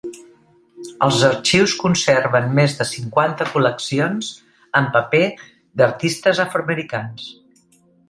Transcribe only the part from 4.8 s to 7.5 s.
en paper d'artistes afroamericans.